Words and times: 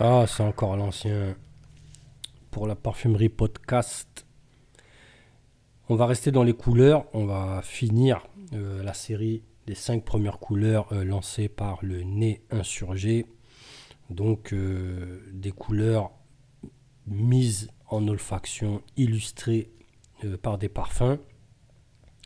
Ah, 0.00 0.24
c'est 0.26 0.42
encore 0.42 0.74
l'ancien. 0.76 1.36
Pour 2.50 2.66
la 2.66 2.74
parfumerie 2.74 3.28
podcast. 3.28 4.26
On 5.90 5.96
va 5.96 6.06
rester 6.06 6.32
dans 6.32 6.44
les 6.44 6.54
couleurs. 6.54 7.04
On 7.12 7.26
va 7.26 7.60
finir 7.62 8.26
euh, 8.54 8.82
la 8.82 8.94
série 8.94 9.42
des 9.66 9.74
cinq 9.74 10.02
premières 10.02 10.38
couleurs 10.38 10.90
euh, 10.92 11.04
lancées 11.04 11.50
par 11.50 11.78
le 11.82 12.02
nez 12.04 12.42
insurgé. 12.50 13.26
Donc, 14.08 14.54
euh, 14.54 15.20
des 15.30 15.52
couleurs 15.52 16.10
mises 17.06 17.70
en 17.88 18.08
olfaction, 18.08 18.80
illustrées 18.96 19.70
par 20.40 20.56
des 20.56 20.70
parfums. 20.70 21.18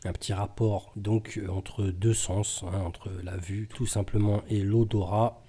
Un 0.05 0.13
petit 0.13 0.31
rapport 0.31 0.93
donc 0.95 1.41
entre 1.49 1.83
deux 1.83 2.13
sens, 2.13 2.63
hein, 2.63 2.79
entre 2.79 3.09
la 3.23 3.35
vue 3.35 3.67
tout 3.73 3.85
simplement 3.85 4.43
et 4.47 4.61
l'odorat. 4.61 5.43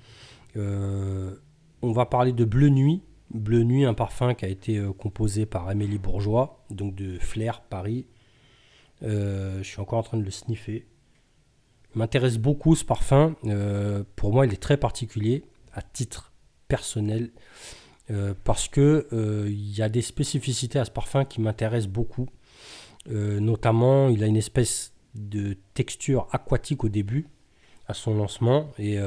On 1.80 1.92
va 1.92 2.06
parler 2.06 2.32
de 2.32 2.44
Bleu 2.44 2.70
Nuit. 2.70 3.02
Bleu 3.30 3.62
Nuit, 3.62 3.84
un 3.84 3.94
parfum 3.94 4.34
qui 4.34 4.44
a 4.44 4.48
été 4.48 4.78
euh, 4.78 4.92
composé 4.92 5.46
par 5.46 5.68
Amélie 5.68 5.98
Bourgeois, 5.98 6.64
donc 6.70 6.94
de 6.94 7.18
Flair, 7.18 7.60
Paris. 7.60 8.06
Euh, 9.04 9.58
je 9.58 9.68
suis 9.68 9.80
encore 9.80 10.00
en 10.00 10.02
train 10.02 10.18
de 10.18 10.24
le 10.24 10.30
sniffer. 10.30 10.86
M'intéresse 11.94 12.38
beaucoup 12.38 12.74
ce 12.74 12.84
parfum. 12.84 13.36
Euh, 13.44 14.02
pour 14.16 14.32
moi, 14.32 14.46
il 14.46 14.52
est 14.52 14.62
très 14.62 14.76
particulier 14.76 15.44
à 15.72 15.82
titre 15.82 16.32
personnel 16.66 17.30
parce 18.42 18.68
que 18.68 19.06
il 19.46 19.76
y 19.76 19.82
a 19.82 19.90
des 19.90 20.00
spécificités 20.00 20.78
à 20.78 20.86
ce 20.86 20.90
parfum 20.90 21.26
qui 21.26 21.42
m'intéressent 21.42 21.92
beaucoup. 21.92 22.26
notamment, 23.06 24.08
il 24.08 24.24
a 24.24 24.26
une 24.26 24.36
espèce 24.36 24.94
de 25.14 25.58
texture 25.74 26.26
aquatique 26.32 26.84
au 26.84 26.88
début, 26.88 27.28
à 27.86 27.92
son 27.92 28.14
lancement, 28.14 28.72
et 28.78 28.98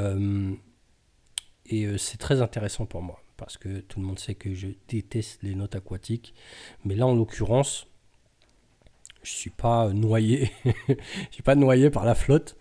et 1.71 1.85
euh, 1.85 1.98
c'est 1.98 2.17
très 2.17 2.41
intéressant 2.41 2.85
pour 2.85 3.02
moi, 3.02 3.23
parce 3.38 3.57
que 3.57 3.80
tout 3.80 3.99
le 3.99 4.05
monde 4.05 4.20
sait 4.20 4.35
que 4.35 4.53
je 4.53 4.67
déteste 4.89 5.41
les 5.41 5.55
notes 5.55 5.75
aquatiques. 5.75 6.34
Mais 6.83 6.95
là, 6.95 7.08
en 7.08 7.16
l'occurrence, 7.16 7.88
je 9.23 9.31
ne 9.31 9.36
suis 9.36 9.50
pas 9.50 9.89
noyé. 9.94 10.52
je 10.66 10.95
suis 11.31 11.44
pas 11.44 11.55
noyé 11.55 11.89
par 11.89 12.05
la 12.05 12.13
flotte. 12.13 12.58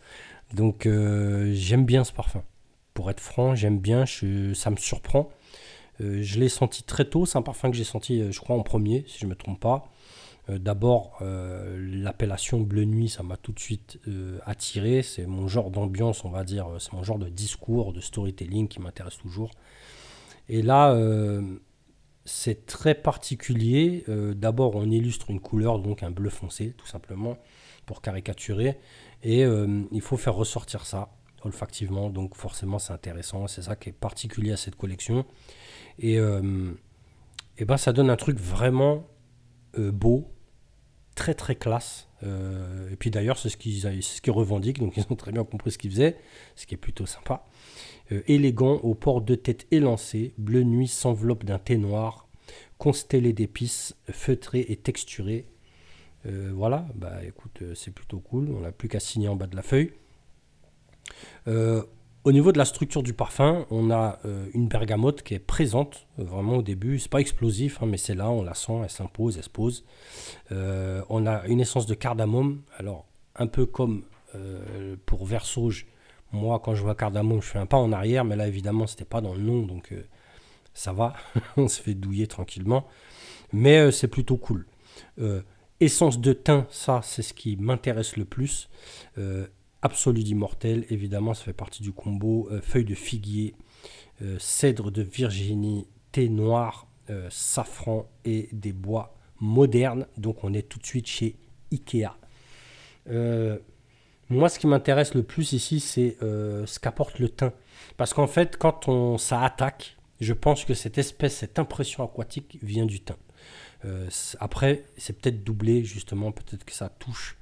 Donc 0.55 0.87
euh, 0.87 1.53
j'aime 1.55 1.85
bien 1.85 2.05
ce 2.05 2.13
parfum. 2.13 2.45
Pour 2.95 3.11
être 3.11 3.21
franc, 3.21 3.55
j'aime 3.55 3.79
bien, 3.79 4.05
ça 4.07 4.71
me 4.71 4.77
surprend. 4.77 5.31
Euh, 6.01 6.23
je 6.23 6.39
l'ai 6.39 6.49
senti 6.49 6.83
très 6.83 7.05
tôt, 7.05 7.27
c'est 7.27 7.39
un 7.39 7.43
parfum 7.43 7.71
que 7.71 7.77
j'ai 7.77 7.85
senti, 7.85 8.33
je 8.33 8.41
crois, 8.41 8.57
en 8.57 8.63
premier, 8.63 9.05
si 9.07 9.19
je 9.19 9.27
ne 9.27 9.31
me 9.31 9.35
trompe 9.35 9.61
pas. 9.61 9.91
Euh, 10.49 10.59
d'abord, 10.59 11.19
euh, 11.21 11.79
l'appellation 12.03 12.61
Bleu 12.61 12.85
Nuit, 12.85 13.09
ça 13.09 13.23
m'a 13.23 13.37
tout 13.37 13.53
de 13.53 13.61
suite 13.61 13.99
euh, 14.09 14.39
attiré. 14.47 15.03
C'est 15.03 15.27
mon 15.27 15.49
genre 15.49 15.71
d'ambiance, 15.71 16.25
on 16.25 16.31
va 16.31 16.45
dire. 16.45 16.69
C'est 16.79 16.93
mon 16.93 17.03
genre 17.03 17.19
de 17.19 17.29
discours, 17.29 17.93
de 17.93 18.01
storytelling 18.01 18.69
qui 18.69 18.81
m'intéresse 18.81 19.19
toujours. 19.19 19.51
Et 20.49 20.63
là, 20.63 20.99
c'est 22.25 22.67
très 22.67 22.97
particulier. 22.97 24.05
D'abord, 24.35 24.75
on 24.75 24.91
illustre 24.91 25.31
une 25.31 25.39
couleur, 25.39 25.79
donc 25.79 26.03
un 26.03 26.11
bleu 26.11 26.29
foncé, 26.29 26.75
tout 26.77 26.89
simplement, 26.89 27.39
pour 27.87 28.03
caricaturer. 28.03 28.77
Et 29.23 29.43
il 29.43 30.01
faut 30.01 30.17
faire 30.17 30.35
ressortir 30.35 30.87
ça 30.87 31.11
olfactivement. 31.45 32.11
Donc 32.11 32.35
forcément, 32.35 32.81
c'est 32.81 32.93
intéressant. 32.93 33.47
C'est 33.47 33.63
ça 33.63 33.77
qui 33.77 33.91
est 33.91 33.93
particulier 33.93 34.51
à 34.51 34.57
cette 34.57 34.75
collection. 34.75 35.25
Et, 36.01 36.15
et 36.17 37.65
ben, 37.65 37.77
ça 37.77 37.93
donne 37.93 38.11
un 38.11 38.17
truc 38.17 38.37
vraiment 38.37 39.07
beau, 39.77 40.31
très 41.15 41.35
très 41.35 41.55
classe. 41.55 42.09
Euh, 42.23 42.91
et 42.91 42.97
puis 42.97 43.11
d'ailleurs, 43.11 43.39
c'est 43.39 43.49
ce 43.49 43.57
qu'ils 43.57 44.03
ce 44.03 44.31
revendiquent, 44.31 44.79
donc 44.79 44.97
ils 44.97 45.05
ont 45.11 45.17
très 45.17 45.33
bien 45.33 45.45
compris 45.45 45.71
ce 45.71 45.79
qu'ils 45.79 45.91
faisaient, 45.91 46.17
ce 46.57 46.67
qui 46.67 46.75
est 46.75 46.79
plutôt 46.79 47.07
sympa. 47.07 47.45
Euh, 48.13 48.23
élégant, 48.27 48.77
au 48.77 48.95
port 48.95 49.21
de 49.21 49.35
tête 49.35 49.67
élancé, 49.71 50.35
bleu 50.39 50.63
nuit 50.63 50.89
s'enveloppe 50.89 51.45
d'un 51.45 51.59
thé 51.59 51.77
noir, 51.77 52.29
constellé 52.79 53.33
d'épices, 53.33 53.97
feutré 54.11 54.65
et 54.69 54.77
texturé. 54.77 55.47
Euh, 56.27 56.53
voilà, 56.55 56.87
bah 56.95 57.25
écoute, 57.25 57.63
c'est 57.75 57.93
plutôt 57.93 58.21
cool, 58.21 58.51
on 58.51 58.61
n'a 58.61 58.73
plus 58.73 58.89
qu'à 58.89 59.01
signer 59.01 59.29
en 59.29 59.37
bas 59.37 59.47
de 59.47 59.57
la 59.57 59.63
feuille. 59.63 59.93
Au 62.23 62.33
niveau 62.33 62.53
de 62.53 62.59
la 62.59 62.67
structure 62.67 63.03
du 63.03 63.15
parfum, 63.15 63.65
on 63.71 63.91
a 63.91 64.19
euh, 64.27 64.45
une 64.53 64.69
bergamote 64.69 65.23
qui 65.23 65.33
est 65.33 65.39
présente 65.39 66.07
euh, 66.19 66.25
vraiment 66.25 66.59
au 66.59 66.63
début. 66.63 66.99
C'est 66.99 67.11
pas 67.11 67.21
explosif, 67.21 67.83
hein, 67.83 67.87
mais 67.87 67.97
c'est 67.97 68.15
là, 68.15 68.31
on 68.31 68.43
la 68.43 68.53
sent, 68.53 68.79
elle 68.83 68.91
s'impose, 68.91 69.39
elle 69.39 69.45
se 69.45 69.49
pose. 69.49 69.87
Euh, 70.53 71.03
on 71.09 71.27
a 71.27 71.47
une 71.47 71.61
essence 71.61 71.87
de 71.87 71.95
cardamome. 71.95 72.61
Alors, 72.77 73.07
un 73.37 73.47
peu 73.47 73.65
comme 73.65 74.05
pour 75.07 75.25
Versauge, 75.25 75.89
moi, 76.31 76.61
quand 76.61 76.77
je 76.77 76.83
vois 76.83 76.95
cardamome, 76.95 77.43
je 77.43 77.49
fais 77.49 77.59
un 77.59 77.67
pas 77.67 77.79
en 77.79 77.91
arrière, 77.91 78.25
mais 78.25 78.37
là, 78.37 78.47
évidemment, 78.47 78.87
c'était 78.87 79.05
pas 79.05 79.21
dans 79.21 79.35
le 79.35 79.41
nom, 79.41 79.63
donc 79.63 79.93
ça 80.73 80.93
va. 80.93 81.15
on 81.57 81.67
se 81.67 81.83
fait 81.83 81.95
douiller 81.95 82.29
tranquillement. 82.29 82.87
Mais 83.53 83.91
c'est 83.91 84.07
plutôt 84.07 84.37
cool. 84.37 84.67
essence 85.81 86.21
de 86.21 86.33
thym, 86.33 86.67
ça, 86.71 87.01
c'est 87.03 87.23
ce 87.23 87.35
qui 87.35 87.57
m'intéresse 87.57 88.17
le 88.17 88.25
plus. 88.25 88.69
Absolu 89.83 90.23
d'immortel, 90.23 90.85
évidemment, 90.91 91.33
ça 91.33 91.45
fait 91.45 91.55
partie 91.55 91.83
du 91.83 91.93
combo. 91.93 92.49
Euh, 92.51 92.61
feuille 92.61 92.85
de 92.85 92.95
figuier, 92.95 93.55
euh, 94.21 94.37
cèdre 94.39 94.91
de 94.91 95.01
Virginie, 95.01 95.87
thé 96.13 96.29
noir, 96.29 96.87
euh, 97.09 97.29
safran 97.31 98.07
et 98.27 98.51
des 98.53 98.75
bois 98.75 99.17
modernes. 99.41 100.07
Donc 100.19 100.45
on 100.45 100.53
est 100.53 100.69
tout 100.69 100.79
de 100.79 100.87
suite 100.87 101.07
chez 101.07 101.37
Ikea. 101.73 102.11
moi, 104.29 104.49
ce 104.51 104.59
qui 104.59 104.67
m'intéresse 104.67 105.15
le 105.15 105.23
plus 105.23 105.55
ici, 105.55 105.81
c'est 105.81 106.17
ce 106.21 106.79
qu'apporte 106.79 107.19
le 107.19 107.31
thym. 107.31 107.51
Parce 107.97 108.13
qu'en 108.13 108.27
fait, 108.27 108.57
quand 108.59 108.87
on, 108.89 109.19
ça 109.19 109.43
attaque, 109.43 109.97
je 110.21 110.35
pense 110.35 110.65
que 110.65 110.75
cette 110.75 110.99
espèce, 110.99 111.37
cette 111.37 111.59
impression 111.59 112.05
aquatique 112.05 112.59
vient 112.63 112.87
du 112.87 113.01
thym. 113.01 113.17
après, 114.41 114.85
c'est 114.99 115.19
peut-être 115.19 115.43
doublé, 115.43 115.85
justement, 115.85 116.33
peut-être 116.33 116.65
que 116.65 116.75
ça 116.75 116.91
touche 116.91 117.39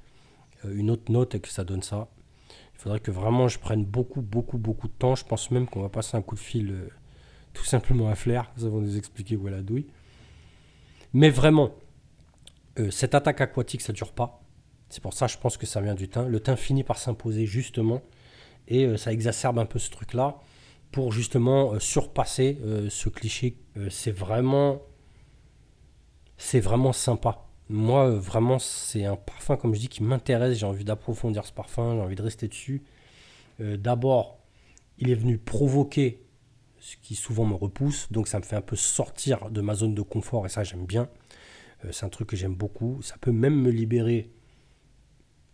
une 0.63 0.89
autre 0.89 1.11
note 1.11 1.35
et 1.35 1.41
que 1.41 1.49
ça 1.49 1.63
donne 1.63 1.83
ça. 1.83 2.09
Il 2.79 2.83
faudrait 2.83 3.01
que 3.01 3.11
vraiment 3.11 3.49
je 3.49 3.59
prenne 3.59 3.83
beaucoup, 3.83 4.21
beaucoup, 4.21 4.57
beaucoup 4.57 4.87
de 4.87 4.93
temps. 4.93 5.13
Je 5.13 5.25
pense 5.25 5.51
même 5.51 5.67
qu'on 5.67 5.81
va 5.81 5.89
passer 5.89 6.15
un 6.15 6.21
coup 6.21 6.35
de 6.35 6.39
fil 6.39 6.71
euh, 6.71 6.87
tout 7.53 7.65
simplement 7.65 8.07
à 8.07 8.15
Flair. 8.15 8.49
Nous 8.55 8.65
allons 8.65 8.79
nous 8.79 8.95
expliquer 8.95 9.35
où 9.35 9.49
est 9.49 9.51
la 9.51 9.61
douille. 9.61 9.87
Mais 11.11 11.29
vraiment, 11.29 11.71
euh, 12.79 12.89
cette 12.89 13.15
attaque 13.15 13.41
aquatique, 13.41 13.81
ça 13.81 13.91
ne 13.91 13.97
dure 13.97 14.13
pas. 14.13 14.41
C'est 14.87 15.03
pour 15.03 15.11
ça, 15.11 15.27
je 15.27 15.37
pense 15.37 15.57
que 15.57 15.65
ça 15.65 15.81
vient 15.81 15.93
du 15.93 16.07
thym. 16.07 16.29
Le 16.29 16.39
thym 16.39 16.55
finit 16.55 16.85
par 16.85 16.97
s'imposer 16.97 17.45
justement. 17.45 18.01
Et 18.69 18.85
euh, 18.85 18.95
ça 18.95 19.11
exacerbe 19.11 19.59
un 19.59 19.65
peu 19.65 19.77
ce 19.77 19.89
truc-là 19.89 20.39
pour 20.93 21.11
justement 21.11 21.77
surpasser 21.79 22.57
ce 22.89 23.09
cliché. 23.09 23.57
c'est 23.91 24.09
vraiment, 24.09 24.81
c'est 26.37 26.59
vraiment 26.59 26.93
sympa. 26.93 27.48
Moi, 27.69 28.07
euh, 28.07 28.19
vraiment, 28.19 28.57
c'est 28.57 29.05
un 29.05 29.15
parfum, 29.15 29.55
comme 29.55 29.75
je 29.75 29.79
dis, 29.79 29.89
qui 29.89 30.03
m'intéresse. 30.03 30.57
J'ai 30.57 30.65
envie 30.65 30.83
d'approfondir 30.83 31.45
ce 31.45 31.53
parfum, 31.53 31.93
j'ai 31.95 32.01
envie 32.01 32.15
de 32.15 32.21
rester 32.21 32.47
dessus. 32.47 32.83
Euh, 33.61 33.77
d'abord, 33.77 34.39
il 34.97 35.11
est 35.11 35.15
venu 35.15 35.37
provoquer 35.37 36.23
ce 36.79 36.97
qui 36.97 37.15
souvent 37.15 37.45
me 37.45 37.53
repousse, 37.53 38.11
donc 38.11 38.27
ça 38.27 38.39
me 38.39 38.43
fait 38.43 38.55
un 38.55 38.61
peu 38.61 38.75
sortir 38.75 39.49
de 39.51 39.61
ma 39.61 39.75
zone 39.75 39.93
de 39.93 40.01
confort, 40.01 40.45
et 40.45 40.49
ça, 40.49 40.63
j'aime 40.63 40.85
bien. 40.85 41.09
Euh, 41.85 41.91
c'est 41.91 42.05
un 42.05 42.09
truc 42.09 42.29
que 42.29 42.35
j'aime 42.35 42.55
beaucoup. 42.55 43.01
Ça 43.03 43.15
peut 43.21 43.31
même 43.31 43.55
me 43.55 43.69
libérer 43.69 44.31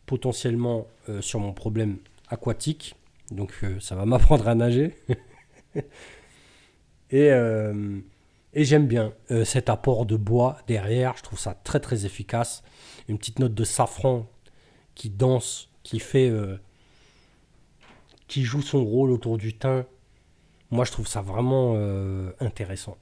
potentiellement 0.06 0.88
sur 1.20 1.40
mon 1.40 1.52
problème 1.52 1.97
aquatique. 2.30 2.96
Donc, 3.32 3.66
ça 3.80 3.96
va 3.96 4.06
m'apprendre 4.06 4.47
à 4.47 4.56
nager. 4.56 4.96
et. 7.09 7.32
Et 8.55 8.63
j'aime 8.63 8.88
bien 8.88 9.13
euh, 9.31 9.43
cet 9.43 9.69
apport 9.69 10.05
de 10.05 10.16
bois 10.16 10.57
derrière, 10.66 11.17
je 11.17 11.23
trouve 11.23 11.38
ça 11.38 11.53
très 11.53 11.81
très 11.81 12.05
efficace. 12.05 12.63
Une 13.09 13.17
petite 13.17 13.39
note 13.39 13.53
de 13.53 13.63
safran 13.66 14.27
qui 14.95 15.09
danse, 15.09 15.69
qui 15.83 15.99
fait. 15.99 16.29
Euh, 16.29 16.57
qui 18.27 18.43
joue 18.43 18.63
son 18.63 18.83
rôle 18.83 19.11
autour 19.11 19.38
du 19.38 19.55
thym. 19.55 19.85
Moi 20.71 20.85
je 20.85 20.91
trouve 20.91 21.07
ça 21.07 21.21
vraiment 21.21 21.73
euh, 21.75 22.31
intéressant. 22.39 22.97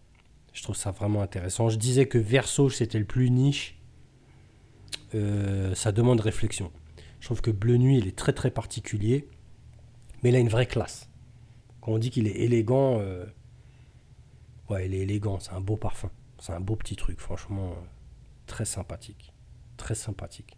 Je 0.53 0.63
trouve 0.63 0.75
ça 0.75 0.91
vraiment 0.91 1.21
intéressant. 1.21 1.69
Je 1.69 1.77
disais 1.77 2.07
que 2.07 2.17
Verso 2.17 2.69
c'était 2.69 2.99
le 2.99 3.05
plus 3.05 3.29
niche. 3.29 3.79
ça 5.13 5.91
demande 5.91 6.19
réflexion. 6.19 6.71
Je 7.19 7.27
trouve 7.27 7.41
que 7.41 7.51
Bleu 7.51 7.77
Nuit 7.77 7.99
il 7.99 8.07
est 8.07 8.17
très 8.17 8.33
très 8.33 8.49
particulier. 8.49 9.27
Mais 10.23 10.29
il 10.29 10.35
a 10.35 10.39
une 10.39 10.49
vraie 10.49 10.65
classe. 10.65 11.09
Quand 11.79 11.91
on 11.91 11.99
dit 11.99 12.09
qu'il 12.09 12.27
est 12.27 12.39
élégant 12.41 12.99
Il 14.81 14.93
est 14.93 14.99
élégant, 14.99 15.39
c'est 15.39 15.53
un 15.53 15.61
beau 15.61 15.77
parfum. 15.77 16.09
C'est 16.39 16.53
un 16.53 16.59
beau 16.59 16.75
petit 16.75 16.95
truc, 16.95 17.19
franchement, 17.19 17.75
très 18.47 18.65
sympathique. 18.65 19.33
Très 19.77 19.95
sympathique. 19.95 20.57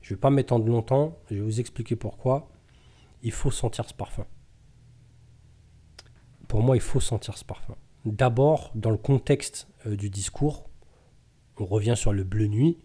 Je 0.00 0.14
vais 0.14 0.20
pas 0.20 0.30
m'étendre 0.30 0.66
longtemps, 0.66 1.18
je 1.30 1.36
vais 1.36 1.40
vous 1.40 1.60
expliquer 1.60 1.96
pourquoi. 1.96 2.50
Il 3.22 3.32
faut 3.32 3.50
sentir 3.50 3.88
ce 3.88 3.94
parfum. 3.94 4.26
Pour 6.46 6.62
moi, 6.62 6.76
il 6.76 6.82
faut 6.82 7.00
sentir 7.00 7.36
ce 7.36 7.44
parfum. 7.44 7.76
D'abord, 8.04 8.70
dans 8.74 8.90
le 8.90 8.96
contexte 8.96 9.68
euh, 9.86 9.96
du 9.96 10.08
discours, 10.08 10.68
on 11.58 11.66
revient 11.66 11.94
sur 11.96 12.12
le 12.12 12.24
bleu 12.24 12.46
nuit. 12.46 12.78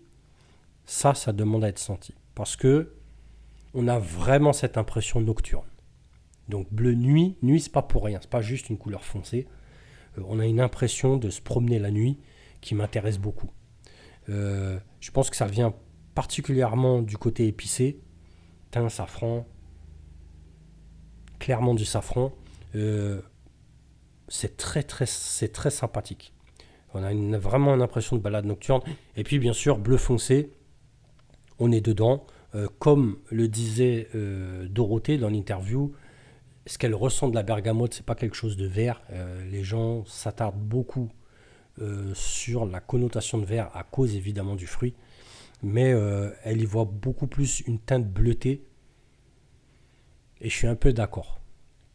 Ça, 0.85 1.13
ça 1.13 1.31
demande 1.31 1.63
à 1.63 1.69
être 1.69 1.79
senti. 1.79 2.13
Parce 2.35 2.55
que 2.55 2.95
on 3.73 3.87
a 3.87 3.99
vraiment 3.99 4.53
cette 4.53 4.77
impression 4.77 5.21
nocturne. 5.21 5.67
Donc 6.49 6.71
bleu 6.71 6.93
nuit, 6.93 7.37
nuit 7.41 7.61
c'est 7.61 7.71
pas 7.71 7.81
pour 7.81 8.03
rien, 8.03 8.19
c'est 8.21 8.29
pas 8.29 8.41
juste 8.41 8.69
une 8.69 8.77
couleur 8.77 9.03
foncée. 9.03 9.47
On 10.17 10.39
a 10.39 10.45
une 10.45 10.59
impression 10.59 11.17
de 11.17 11.29
se 11.29 11.41
promener 11.41 11.79
la 11.79 11.91
nuit 11.91 12.19
qui 12.61 12.75
m'intéresse 12.75 13.17
beaucoup. 13.17 13.49
je 14.27 15.11
pense 15.11 15.29
que 15.29 15.35
ça 15.35 15.45
vient 15.45 15.73
particulièrement 16.15 17.01
du 17.01 17.17
côté 17.17 17.47
épicé, 17.47 17.99
thym, 18.71 18.89
safran, 18.89 19.45
clairement 21.39 21.73
du 21.73 21.85
safran. 21.85 22.31
c'est 24.27 24.57
très 24.57 24.83
très 24.83 25.05
c'est 25.05 25.51
très 25.51 25.71
sympathique. 25.71 26.33
On 26.93 27.03
a 27.03 27.37
vraiment 27.37 27.73
une 27.73 27.81
impression 27.81 28.15
de 28.15 28.21
balade 28.21 28.45
nocturne. 28.45 28.81
Et 29.17 29.23
puis 29.23 29.39
bien 29.39 29.53
sûr, 29.53 29.79
bleu 29.79 29.97
foncé, 29.97 30.51
on 31.59 31.71
est 31.71 31.81
dedans. 31.81 32.25
Euh, 32.55 32.67
comme 32.77 33.17
le 33.31 33.47
disait 33.47 34.09
euh, 34.13 34.67
Dorothée 34.69 35.17
dans 35.17 35.29
l'interview, 35.29 35.93
ce 36.65 36.77
qu'elle 36.77 36.95
ressent 36.95 37.27
de 37.27 37.35
la 37.35 37.43
bergamote, 37.43 37.93
c'est 37.93 38.05
pas 38.05 38.15
quelque 38.15 38.35
chose 38.35 38.57
de 38.57 38.65
vert. 38.65 39.01
Euh, 39.11 39.43
les 39.49 39.63
gens 39.63 40.05
s'attardent 40.05 40.61
beaucoup 40.61 41.09
sur 42.13 42.67
la 42.67 42.79
connotation 42.79 43.39
de 43.39 43.45
vert 43.45 43.71
à 43.73 43.81
cause 43.81 44.15
évidemment 44.15 44.55
du 44.55 44.67
fruit, 44.67 44.93
mais 45.63 45.89
elle 46.43 46.61
y 46.61 46.65
voit 46.65 46.85
beaucoup 46.85 47.25
plus 47.25 47.61
une 47.61 47.79
teinte 47.79 48.07
bleutée. 48.07 48.63
Et 50.39 50.49
je 50.49 50.55
suis 50.55 50.67
un 50.67 50.75
peu 50.75 50.93
d'accord. 50.93 51.41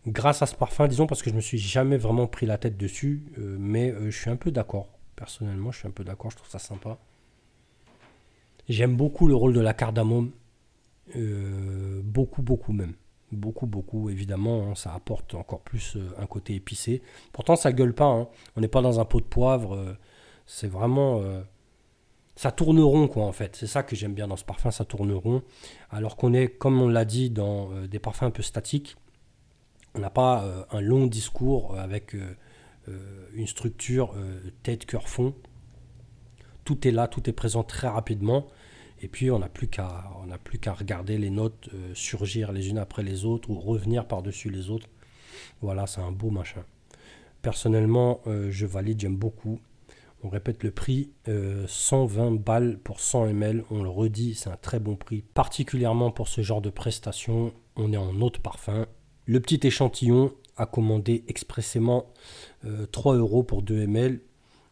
Grâce 0.05 0.43
à 0.43 0.47
ce 0.47 0.57
parfum, 0.57 0.89
disons, 0.89 1.07
parce 1.07 1.23
que 1.23 1.31
je 1.31 1.37
me 1.37 1.41
suis 1.41 1.59
jamais 1.59 1.97
vraiment 1.97 2.27
pris 2.27 2.45
la 2.45 2.59
tête 2.59 2.77
dessus, 2.77 3.23
mais 3.37 3.95
je 4.07 4.19
suis 4.19 4.31
un 4.31 4.35
peu 4.37 4.51
d'accord. 4.51 4.99
Personnellement, 5.15 5.71
je 5.71 5.79
suis 5.79 5.87
un 5.87 5.93
peu 5.93 6.03
d'accord, 6.03 6.33
je 6.33 6.39
trouve 6.39 6.51
ça 6.51 6.59
sympa. 6.59 6.99
J'aime 8.69 8.97
beaucoup 8.97 9.29
le 9.29 9.37
rôle 9.37 9.53
de 9.53 9.61
la 9.61 9.75
cardamome 9.75 10.33
euh, 11.17 12.01
beaucoup, 12.05 12.43
beaucoup 12.43 12.73
même. 12.73 12.95
Beaucoup, 13.31 13.67
beaucoup, 13.67 14.09
évidemment, 14.09 14.69
hein, 14.71 14.75
ça 14.75 14.95
apporte 14.95 15.35
encore 15.35 15.61
plus 15.61 15.97
euh, 15.97 16.15
un 16.19 16.27
côté 16.27 16.55
épicé. 16.55 17.03
Pourtant, 17.33 17.57
ça 17.57 17.73
gueule 17.73 17.95
pas. 17.95 18.07
Hein. 18.07 18.29
On 18.57 18.63
n'est 18.63 18.69
pas 18.69 18.81
dans 18.81 19.01
un 19.01 19.05
pot 19.05 19.21
de 19.21 19.27
poivre. 19.27 19.75
Euh, 19.75 19.97
c'est 20.47 20.67
vraiment. 20.67 21.23
ça 22.35 22.51
tourne 22.53 22.81
rond, 22.81 23.07
quoi, 23.07 23.25
en 23.25 23.33
fait. 23.33 23.55
C'est 23.55 23.67
ça 23.67 23.83
que 23.83 23.95
j'aime 23.95 24.15
bien 24.15 24.29
dans 24.29 24.37
ce 24.37 24.45
parfum, 24.45 24.71
ça 24.71 24.87
tourne 24.87 25.13
rond. 25.13 25.43
Alors 25.91 26.17
qu'on 26.17 26.33
est, 26.33 26.49
comme 26.49 26.81
on 26.81 26.89
l'a 26.89 27.05
dit, 27.05 27.29
dans 27.29 27.69
des 27.87 27.99
parfums 27.99 28.25
un 28.25 28.31
peu 28.31 28.43
statiques. 28.43 28.97
On 29.95 29.99
n'a 29.99 30.09
pas 30.09 30.67
un 30.71 30.81
long 30.81 31.07
discours 31.07 31.79
avec 31.79 32.17
une 33.35 33.47
structure 33.47 34.15
tête, 34.63 34.87
cœur, 34.87 35.07
fond. 35.07 35.35
Tout 36.65 36.89
est 36.89 36.93
là, 36.93 37.09
tout 37.09 37.29
est 37.29 37.35
présent 37.35 37.63
très 37.63 37.89
rapidement. 37.89 38.47
Et 39.01 39.09
puis 39.09 39.31
on 39.31 39.39
n'a 39.39 39.49
plus 39.49 39.69
qu'à 39.69 40.05
plus 40.45 40.59
qu'à 40.59 40.73
regarder 40.73 41.19
les 41.19 41.31
notes 41.31 41.69
euh, 41.75 41.95
surgir 41.95 42.53
les 42.53 42.69
unes 42.69 42.79
après 42.79 43.03
les 43.03 43.25
autres 43.25 43.51
ou 43.51 43.59
revenir 43.59 44.07
par-dessus 44.07 44.51
les 44.51 44.71
autres. 44.71 44.89
Voilà, 45.61 45.87
c'est 45.87 46.01
un 46.01 46.13
beau 46.13 46.31
machin. 46.31 46.65
Personnellement, 47.43 48.21
euh, 48.27 48.51
je 48.51 48.67
valide, 48.67 49.01
j'aime 49.01 49.17
beaucoup. 49.17 49.61
On 50.25 50.29
répète 50.29 50.65
le 50.65 50.73
prix, 50.73 51.11
120 51.27 51.29
euh, 51.29 52.39
balles 52.39 52.79
pour 52.83 53.01
100 53.01 53.27
ml. 53.27 53.65
On 53.71 53.83
le 53.83 53.89
redit, 53.89 54.35
c'est 54.35 54.51
un 54.51 54.57
très 54.57 54.81
bon 54.81 54.97
prix, 54.97 55.23
particulièrement 55.23 56.11
pour 56.11 56.27
ce 56.27 56.41
genre 56.41 56.61
de 56.61 56.71
prestation. 56.71 57.53
On 57.77 57.93
est 57.93 57.97
en 57.97 58.21
haute 58.21 58.39
parfum. 58.39 58.87
Le 59.27 59.41
petit 59.41 59.61
échantillon 59.65 60.33
a 60.57 60.67
commandé 60.67 61.25
expressément 61.29 62.07
3 62.91 63.15
euros 63.15 63.45
pour 63.45 63.63
2 63.63 63.83
ml. 63.83 64.21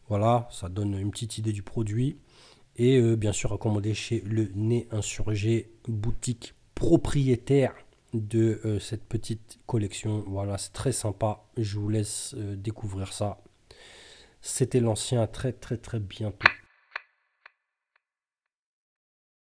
Voilà, 0.09 0.49
ça 0.51 0.67
donne 0.67 0.99
une 0.99 1.11
petite 1.11 1.37
idée 1.37 1.53
du 1.53 1.63
produit 1.63 2.17
et 2.77 2.97
euh, 2.97 3.15
bien 3.15 3.33
sûr 3.33 3.49
recommandé 3.49 3.93
chez 3.93 4.21
le 4.21 4.51
Nez 4.55 4.87
Insurgé, 4.91 5.71
boutique 5.87 6.53
propriétaire 6.75 7.73
de 8.13 8.61
euh, 8.65 8.79
cette 8.79 9.03
petite 9.03 9.59
collection. 9.65 10.23
Voilà, 10.27 10.57
c'est 10.57 10.73
très 10.73 10.91
sympa. 10.91 11.43
Je 11.57 11.79
vous 11.79 11.89
laisse 11.89 12.35
euh, 12.37 12.55
découvrir 12.55 13.13
ça. 13.13 13.41
C'était 14.41 14.79
l'ancien, 14.79 15.27
très 15.27 15.51
très 15.51 15.77
très 15.77 15.99
bientôt. 15.99 16.47